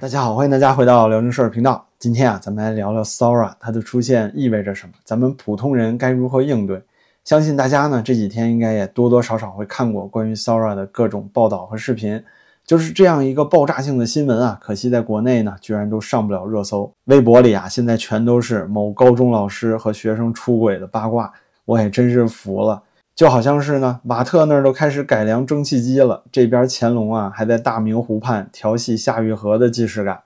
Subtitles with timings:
[0.00, 1.86] 大家好，欢迎大家回到辽宁事儿频道。
[1.98, 4.94] 今天啊，咱们来聊聊 Sora，它的出现意味着什么？
[5.04, 6.82] 咱们普通人该如何应对？
[7.22, 12.24] 相信大家呢这几天应该也多多少少会看过关于 Sora 的各种报道和视频。
[12.64, 16.90] 就是这样一个爆炸性的新闻啊，可惜在国内呢居然都上不了热搜。
[17.04, 21.30] 微博里啊，现在全都是某高中老师和学生出轨的八卦，
[21.66, 22.82] 我也真是服了。
[23.20, 30.20] 就好像是呢，瓦特那儿都开始改良蒸汽机了，这边乾隆啊还在大明湖畔调戏夏雨荷的既视感。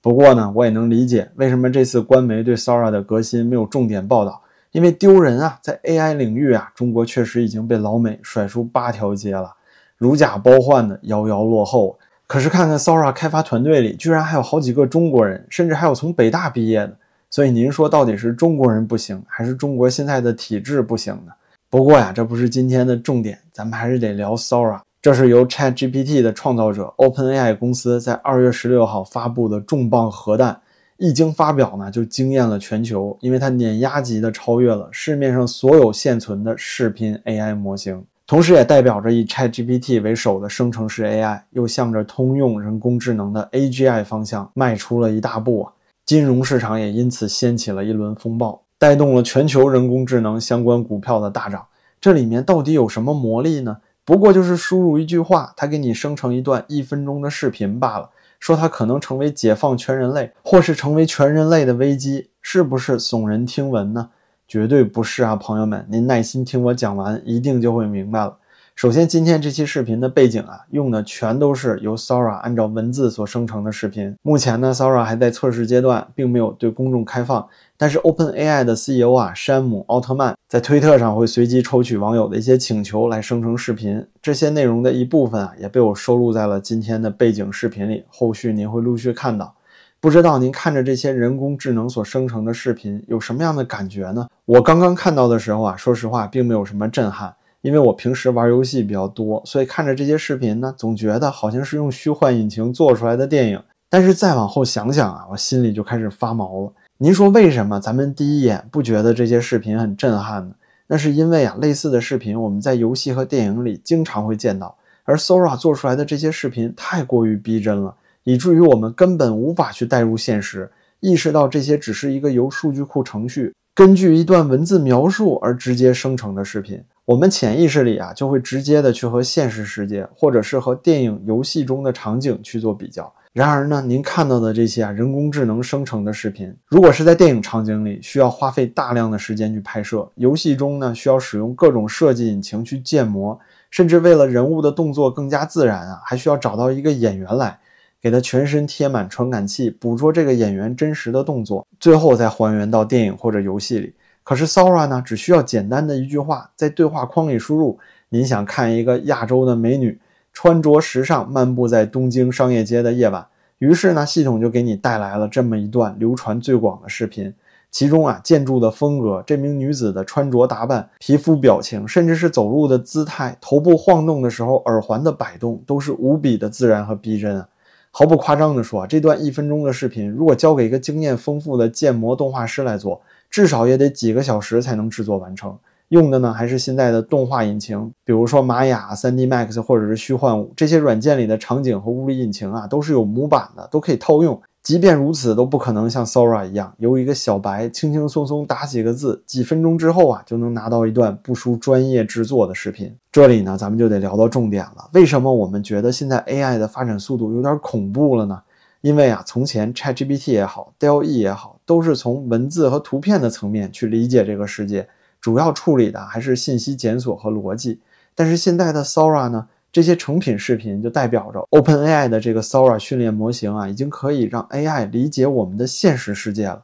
[0.00, 9.54] 不过呢，我也能理解为什么这次官媒对 Sora 的革新没有重点报道，因为丢人啊，在 AI 领域啊，中国确实已经被老美甩出八条街了，
[9.96, 12.00] 如假包换的遥遥落后。
[12.26, 16.96] 可是看看 Sora 开发团队里，居然还有好几个中国人，甚至还有从北大毕业的。
[17.30, 21.32] 所以您说到底是中国人不行，还是中国现在的体制不行呢？
[21.70, 24.80] 不过呀，这不是今天的重点，咱们还是得聊 Sora。
[25.00, 30.60] 这是由 ChatGPT 的创造者 OpenAI 公司在二月十六号发布的重磅核弹，
[30.96, 45.72] 一经发表呢，就惊艳了全球，因为它碾压级的超越了市面上所有现存的视频 AI 模型，同时也代表着以 ChatGPT 为首的生成式 AI 又向着通用人工智能的 AGI 方向迈出了一大步啊！
[46.04, 48.60] 金融市场也因此掀起了一轮风暴。
[48.80, 51.66] 带动了全球人工智能相关股票的大涨，
[52.00, 53.78] 这里面到底有什么魔力呢？
[54.04, 58.10] 不过就是输入一句话，它给你生成一段一分钟的视频罢了。
[58.38, 64.08] 说它可能成为解放全人类，或是成为全人类的危机，是不是耸人听闻呢？
[64.48, 68.38] 绝对不是啊，朋友们，您耐心听我讲完，一定就会明白了。
[68.80, 74.16] 首先，今天这期视频的背景啊，用的全都是由 Sora 按照文字所生成的视频。
[74.22, 77.46] 目前呢，Sora 还在测试阶段，并没有对公众开放。
[77.76, 84.02] 但是 OpenAI 的 CEO 啊，山姆奥特曼在推特上会随机抽取网友的一些请求来生成视频。
[84.22, 88.04] 这些内容的一部分啊，也被我收录在了今天的背景视频里。
[88.08, 89.54] 后续您会陆续看到。
[90.00, 94.26] 不知道您看着这些人工智能所生成的视频有什么样的感觉呢？
[94.46, 97.34] 我刚刚看到的时候啊，说实话，并没有什么震撼。
[97.62, 103.62] 因为我平时玩游戏比较多，所以看着这些视频呢，总觉得好像是用虚幻引擎做出来的电影。
[103.88, 106.72] 但是再往后想想啊，我心里就开始发毛了。
[106.98, 110.54] 您说为什么咱们第一眼不觉得这些视频很震撼呢？
[110.86, 117.94] 那是因为啊，类似的视频我们在游戏和电影里经常会见到，而 Sora 做出来的这些视频太过于逼真了，
[118.24, 126.82] 以至于我们根本无法去代入现实，意识到这些只是一个由数据库程序根据一段文字描述而直接生成的视频。
[127.10, 133.12] 我们潜意识里啊，就会直接的去和现实世界，或者是和电影、游戏中的场景去做比较。
[133.32, 143.36] 然而呢，您看到的这些啊，人工智能生成的视频，如果是在电影场景里，需要花费大量的时间去拍摄；游戏中呢，需要使用各种设计引擎去建模，
[143.72, 147.58] 甚至为了人物的动作更加自然啊，还需要找到一个演员来，
[148.00, 153.92] 给他全身贴满传感器，捕捉这个演员真实的动作，最后再还原到电影或者游戏里。
[154.22, 157.78] 可是 Sora 呢，只需要简单的一句话，在对话框里输入
[158.10, 159.98] “您想看一个亚洲的美女
[160.32, 163.26] 穿着时尚漫步在东京商业街的夜晚”，
[163.58, 167.34] 于是呢，系统就给你带来了这么一段流传最广的视频。
[167.72, 177.48] 其中啊，建筑的风格、这名女子的穿着打扮、皮肤表情，甚至是走路的姿态、头部晃动的时候耳环的摆动，都是无比的自然和逼真啊！
[177.92, 185.56] 毫不夸张地说，这段一分钟的视频，如果交给一个经验丰富的建模动画师来做，至少也得几个小时才能制作完成，
[185.88, 194.40] 用的呢还是现在的动画引擎，比如说玛雅、3D Max 或者是虚幻五这些软件里的场景和物理引擎啊，都是有模板的，都可以套用。
[194.62, 202.94] 即便如此，都不可能像 Sora 一样，由一个小白轻轻松松打几个字，几分钟之后啊，就能拿到一段不输专业制作的视频。
[203.10, 204.90] 这里呢，咱们就得聊到重点了。
[204.92, 208.38] 为什么我们觉得现在 AI 的发展速度有点恐怖了呢？
[208.82, 214.88] 因为啊，从前 ChatGPT 也好，DALL-E 也好，都是从文字和图片的层面去理解这个世界，
[215.20, 217.78] 主要处理的还是信息检索和逻辑。
[218.14, 226.62] 但是现在的 Sora 呢，这些成品视频就代表着 OpenAI 的这个 Sora 训练模型啊，已经可以让 AI 理解我们的现实世界了。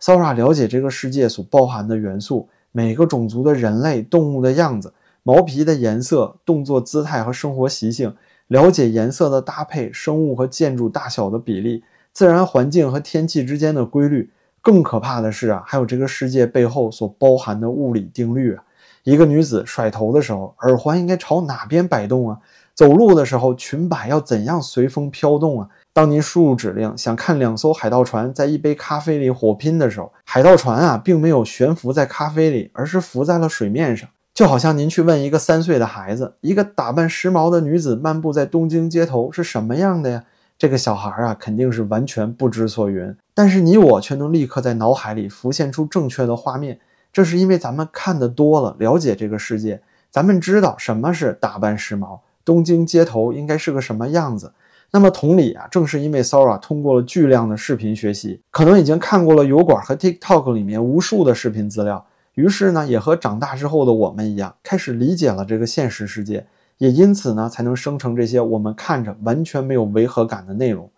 [0.00, 8.14] Sora 了解这个世界所包含的元素，每个种族的人类、动物的样子，毛皮的颜色、动作姿态和生活习性。
[8.48, 14.30] 了解颜色的搭配、生物和建筑大小的比例、自然环境和天气之间的规律。
[14.60, 18.64] 更可怕的是啊，还有这个世界背后所包含的物理定律啊。
[19.04, 22.38] 一个女子甩头的时候，耳环应该朝哪边摆动啊？
[22.74, 25.68] 走路的时候，裙摆要怎样随风飘动啊？
[25.92, 34.08] 当您输入指令想看两艘海盗船在一杯咖啡里火拼的时候，海盗船啊，并没有悬浮在咖啡里，而是浮在了水面上。
[34.38, 40.22] 就好像您去问一个三岁的孩子，一个打扮时髦的女子漫步在东京街头是什么样的呀？
[40.56, 43.12] 这个小孩啊肯定是完全不知所云。
[43.34, 46.78] 但是你我却能立刻在脑海里浮现出正确的画面，
[47.12, 54.52] 这是因为咱们看得多了，了解这个世界，咱们知道什么是打扮时髦，东京街头应该是个什么样子。
[54.92, 62.06] 那么同理啊，正是因为 Sora 通过了巨量的视频学习，可能已经看过了油管和 TikTok 里面无数的视频资料，
[62.38, 66.46] 于是呢，也和长大之后的我们一样，开始理解了这个现实世界，
[66.76, 70.88] 也因此呢，才能生成这些我们看着完全没有违和感的内容。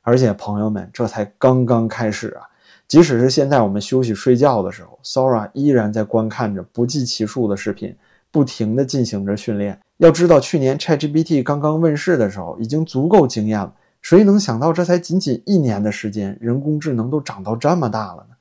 [0.00, 2.48] 而且朋友们，这才刚刚开始啊！
[2.88, 7.94] 即使是现在我们休息睡觉的时候，Sora 依然在观看着不计其数的视频，
[8.30, 9.78] 不停地进行着训练。
[9.98, 13.70] 要知道，去年 ChatGPT 刚刚问世的时候，已经足够惊艳了。
[14.00, 18.35] 谁能想到，这才仅仅一年的时间，人工智能都长到这么大了呢？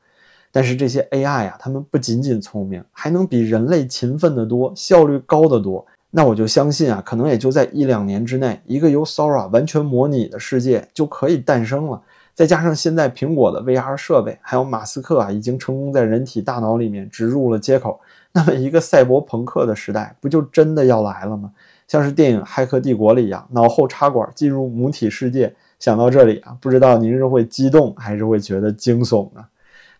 [0.56, 5.86] 但是这些 AI 呀，他们不仅仅聪明，还能比人类勤奋得多，效率高得多。
[6.12, 12.02] 那我就相信啊，可能也就在一两年之内，一个由 Sora 完全模拟的世界就可以诞生了。
[12.34, 18.00] 再加上现在苹果的 VR 设备，还有马斯克啊，已经成功在人体大脑里面植入了接口。
[18.32, 21.52] 那么，一个赛博朋克的时代不就真的要来了吗？
[21.86, 25.54] 像是电影《骇客帝国》里一样，脑后插管进入母体世界。
[25.80, 29.44] 想到这里啊，不知道您是会激动还是会觉得惊悚呢？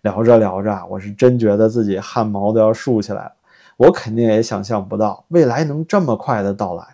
[0.06, 3.32] 聊着聊着，我是真觉得自己汗毛都要竖起来了。
[3.76, 6.86] 我肯定也想象不到未来能这么快的到来。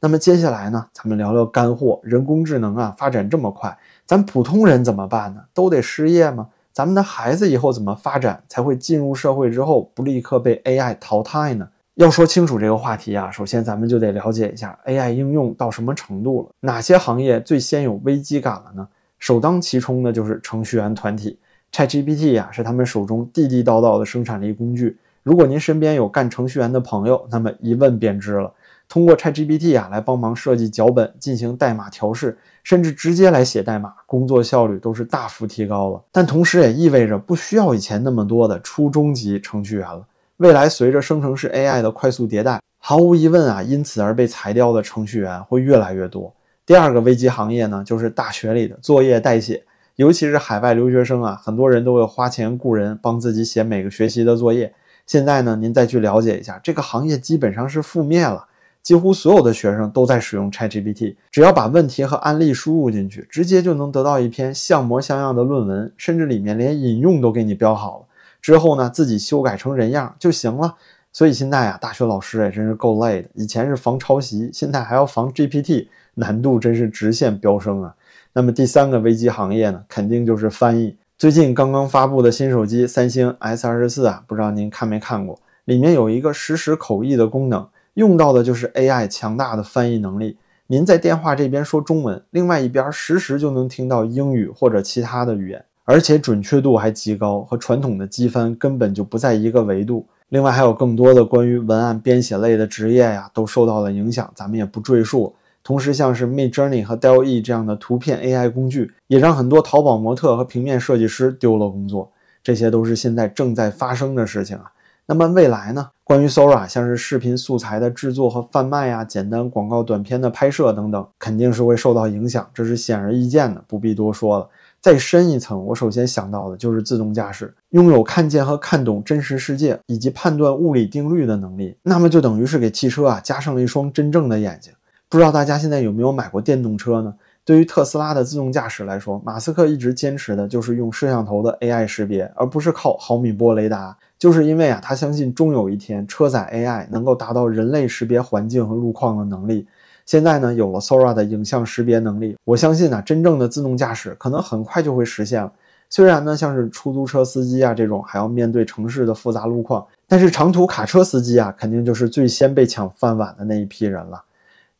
[0.00, 1.98] 那么接下来呢，咱们聊聊干货。
[2.02, 3.74] 人工智能啊，发展这么快，
[4.04, 5.40] 咱普通人怎么办呢？
[5.54, 6.48] 都得失业吗？
[6.70, 11.66] 咱们的孩子以后怎么发展才会进入社会之后不立刻被 AI 淘汰呢？
[11.94, 18.86] 要说清楚这个话题啊，首先咱们就得了解一下 AI 应用到什么程度了，哪些行业最先有危机感了呢？
[19.18, 21.38] 首当其冲的就是程序员团体
[21.72, 24.96] ，ChatGPT 呀是他们手中地地道道的生产力工具。
[25.22, 28.52] 如果您身边有干程序员的朋友，那么一问便知了。
[28.88, 36.02] 通过 ChatGPT 啊来帮忙设计脚本、进行代码调试，甚至直接来写代码，工作效率都是大幅提高了。
[36.10, 40.06] 但同时也意味着不需要以前那么多的初中级程序员了。
[40.38, 46.32] 未来随着生成式 AI 的快速迭代，毫无疑问啊，因此而被裁掉的程序员会越来越多。
[46.64, 49.62] 第二个危机行业呢，就是大学里的作业代写，
[49.98, 54.72] 尤其是海外留学生啊，很多人都会花钱雇人帮自己写每个学习的作业。
[55.04, 58.46] 现在呢，您再去了解一下，这个行业基本上是覆灭了。
[58.80, 68.06] 几乎所有的学生都在使用 ChatGPT，只要把问题和案例输入进去，直接就能得到一篇像模像样的论文，甚至里面连引用都给你标好了。
[68.40, 70.76] 之后呢，自己修改成人样就行了。
[71.12, 73.28] 所以现在啊，大学老师也真是够累的。
[73.34, 77.92] 以前是防抄袭，现在还要防 GPT，难度真是直线飙升啊。
[78.32, 80.96] 那么第三个危机行业呢，肯定就是翻译。
[81.16, 85.38] 最近刚刚发布的新手机三星 S 二十四啊，不知道您看没看过？
[85.64, 87.68] 里面有一个实时口译的功能。
[87.94, 90.36] 用到的就是 AI 强大的翻译能力。
[90.68, 100.06] 您在电话这边说中文，另外一边实时就能听到英语或者其他的语言，而且准确度还极高，和传统的机翻根本就不在一个维度。
[100.28, 105.34] 另外还有更多的关于文案编写类的职业呀，都受到了影响，咱们也不赘述。
[105.68, 112.10] 同时，像是 Midjourney 和 DALL-E 这样的图片 AI 工具，也让很多淘宝模特和平面设计师丢了工作。
[112.42, 114.72] 这些都是现在正在发生的事情啊。
[115.04, 115.90] 那么未来呢？
[116.04, 124.48] 关于 Sora，像是视频素材的制作和贩卖呀，简单广告短片的拍摄等等，肯定是会受到影响，这是显而易见的，不必多说了。
[124.80, 134.72] 再深一层，我首先想到的就是自动驾驶，拥有看见和看懂真实世界以及判断物理定律的能力，那么就等于是给汽车啊加上了一双真正的眼睛。
[135.10, 137.14] 不知道大家现在有没有买过电动车呢？
[137.42, 143.96] 对于特斯拉的自动驾驶来说，马斯克一直坚持的就是用摄像头的 AI 识别，而不是靠毫米波雷达。
[144.18, 149.66] 就是因为啊，他相信终有一天车载 AI 能够达到人类识别环境和路况的能力。
[150.04, 155.50] 现在呢，有了 Sora 的影像识别能力，我相信呢，真正的自动驾驶可能很快就会实现了。
[155.88, 164.22] 虽然呢，像是出租车司机啊这种还要面对城市的复杂路况，但是长途卡车司机啊，肯定就是最先被抢饭碗的那一批人了。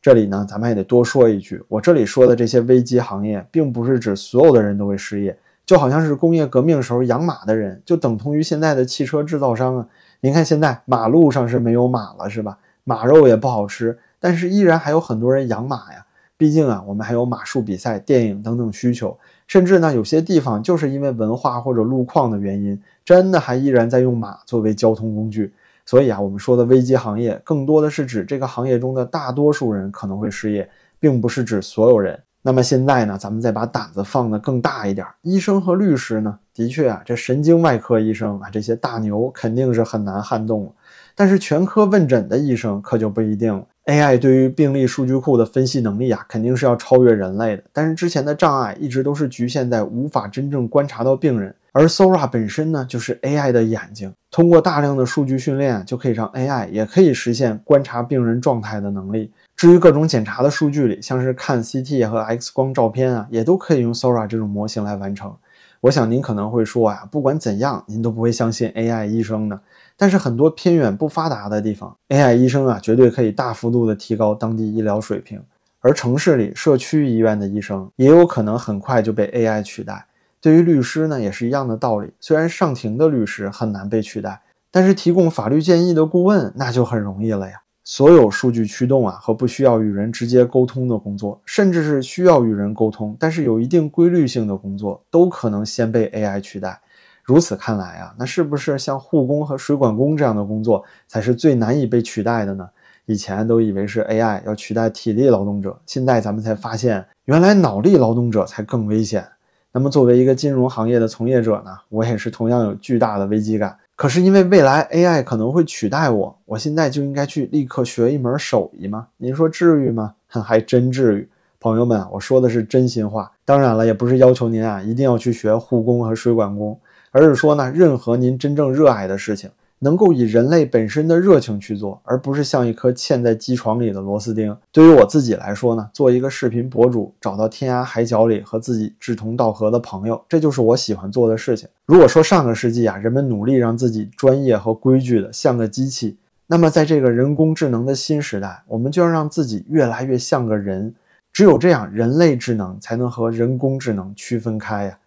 [0.01, 5.37] 这里呢，咱们也得多说一句，我这里说的这些危机行业，并不是指所有的人都会失业。
[5.65, 9.87] 就好像是工业革命时候养马的人，就等同于现在的汽车制造商啊。
[10.21, 12.57] 您看现在马路上是没有马了，是吧？
[12.85, 16.05] 马肉也不好吃，但是依然还有很多人养马呀。
[16.37, 25.53] 毕竟啊，我们还有马术比赛、电影等等需求，甚至呢，有些地方就是因为文化或者路况的原因，真的还依然在用马作为交通工具。
[25.89, 30.69] 所以啊，我们说的危机行业，更多的是指这个行业中的大多数人可能会失业，
[30.99, 32.21] 并不是指所有人。
[32.43, 35.07] 那么现在呢，咱们再把胆子放得更大一点。
[35.23, 40.71] 医生和律师呢，的确啊，这神经外科医生啊，这些大牛肯定是很难撼动了。
[41.15, 43.65] 但是全科问诊的医生可就不一定了。
[43.85, 47.63] AI 对于病例数据库的分析能力啊，肯定是要超越人类的。
[47.73, 59.31] 但是之前的障碍一直都是局限在无法真正观察到病人，而 Sora 本身呢，就是 AI 的眼睛，通过大量的数据训练，就可以让 AI 也可以实现观察病人状态的能力。
[59.55, 65.35] 至于各种检查的数据里，像是看 CT 和 X 光照片啊，也都可以用 Sora 这种模型来完成。
[65.81, 69.59] 我想您可能会说啊，不管怎样，您都不会相信 AI 医生的。
[69.97, 75.41] 但是很多偏远不发达的地方，AI 医生啊，绝对可以大幅度的提高当地医疗水平。
[75.81, 80.05] 而城市里社区医院的医生也有可能很快就被 AI 取代。
[80.41, 82.11] 对于律师呢，也是一样的道理。
[82.19, 84.41] 虽然上庭的律师很难被取代，
[84.71, 87.61] 但是提供法律建议的顾问那就很容易了呀。
[87.83, 96.79] 所有数据驱动啊和不需要与人直接沟通的工作，甚至是需要与人沟通但是有一定规律性的工作，都可能先被 AI 取代。
[97.23, 102.69] 如此看来啊，那是不是像护工和水管工这样的工作才是最难以被取代的呢？
[103.05, 109.27] 以前都以为是 AI 要取代体力劳动者，现在咱们才发现，原来脑力劳动者才更危险。
[109.71, 113.77] 那么作为一个金融行业的从业者呢，我也是同样有巨大的危机感。
[113.95, 119.07] 可是因为未来 AI 可能会取代我，我现在就应该去立刻学一门手艺吗？
[119.17, 120.13] 您说至于吗？
[120.27, 123.31] 哼 还真至于，朋友们，我说的是真心话。
[123.45, 126.79] 当然了，也不是要求您啊一定要去学护工和水管工。
[127.11, 134.55] 而是说呢，任何您真正热爱的事情，能够以人类本身的热情去做，而不是像一颗嵌在机床里的螺丝钉。
[134.71, 141.67] 对于我自己来说呢，做一个视频博主，找到天涯海角里和自己志同道合的朋友，这就是我喜欢做的事情。
[141.85, 146.17] 如果说上个世纪啊，人们努力让自己专业和规矩的像个机器，
[146.47, 150.93] 那么在这个人工智能的新时代，我们就要让自己越来越像个人。
[151.31, 154.97] 只有这样，人类智能才能和人工智能区分开呀。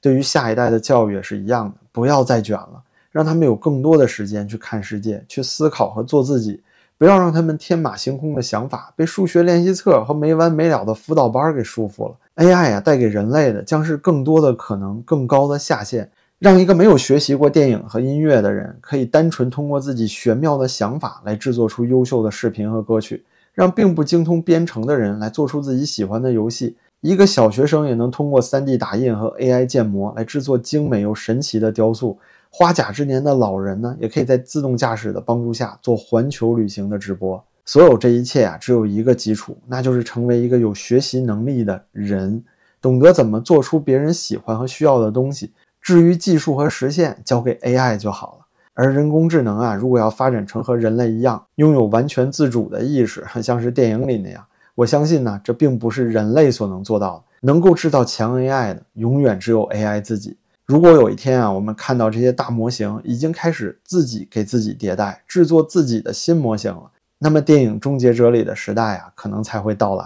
[0.00, 2.82] 对于下一代的教育也是一样的，不要再卷了，
[3.16, 6.60] 让他们有更多的时间去看世界、去思考和做自己，
[6.98, 12.14] 不要让他们天马行空的想法被数学练习册和没完没了的辅导班给束缚了。
[12.34, 26.76] AI 呀，带给人类的将是更多的可能、更高的下限，让一个没有学习过电影和音乐的人，可以单纯通过自己玄妙的想法来制作出优秀的视频和歌曲，让并不精通编程的人来做出自己喜欢的游戏。
[27.00, 32.18] 一个小学生也能通过 3D 打印和 AI 建模来制作精美又神奇的雕塑。
[32.58, 37.44] 花甲之年的老人呢，也可以在自动驾驶的帮助下做环球旅行的直播。
[37.66, 42.42] 所有这一切啊，只有一个基础，那就是成为一个有学习能力的人，
[42.80, 45.52] 懂得怎么做出别人喜欢和需要的东西。
[45.82, 48.46] 至于技术和实现，交给 AI 就好了。
[48.72, 54.42] 而人工智能啊，如果要发展成和人类一样，拥有完全自主的意识，很像是电影里那样。
[54.74, 57.24] 我相信呢，这并不是人类所能做到的。
[57.42, 60.38] 能够制造强 AI 的，永远只有 AI 自己。
[60.66, 70.04] 如果有一天啊，我们看到这些大模型已经开始自己给自己迭代，制作自己的新模型了，那么电影《终结者》里的时代啊，可能才会到来。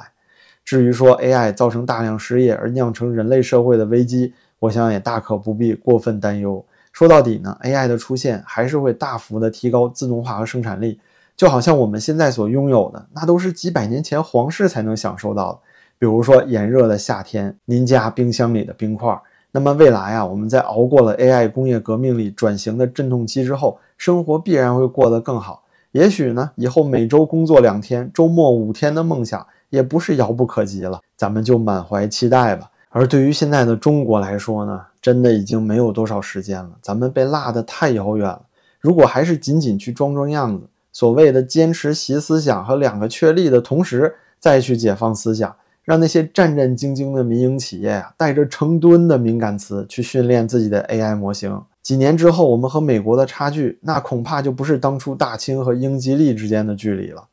[0.63, 6.63] 至于说 AI 造成大量失业而酿成人类社会的危机，我想也大可不必过分担忧。
[6.93, 11.01] 说到底呢，AI 的出现还是会大幅的提高自动化和生产力。
[11.35, 15.61] 就好像我们现在所拥有的，那都是几百年前皇室才能享受到的。
[15.99, 19.19] 比如说炎热的夏天，您家冰箱里的冰块。
[19.53, 25.65] 那么未来啊，我们在熬过了 AI 工业革命里转型的阵痛期之后，生活必然会过得更好。
[25.93, 31.01] 也许呢，以后每周工作两天，周末五天的梦想也不是遥不可及了。
[31.17, 32.71] 咱们就满怀期待吧。
[32.91, 38.43] 而对于现在的中国来说呢，真的已经没有多少时间了，咱们被落得太遥远了。
[38.79, 45.55] 如果还是仅仅去装装样子，所谓的坚持习思想和两个确立的同时，再去解放思想，
[45.91, 51.61] 让那些战战兢兢的民营企业啊，带着成吨的敏感词去训练自己的 AI 模型。
[51.83, 57.25] 几年之后，我们和美国的差距，那恐怕就不是当初大清和英吉利之间的距离了。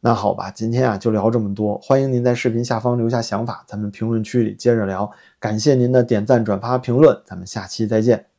[0.00, 5.10] 那好吧，今天啊就聊这么多，欢迎您在视频下方留下想法，咱们评论区里接着聊。
[5.40, 8.33] 感谢您的点赞、转发、评论，咱们下期再见。